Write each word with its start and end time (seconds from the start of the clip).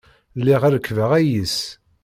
Lliɣ 0.39 0.61
rekkbeɣ 0.73 1.11
ayis. 1.19 1.57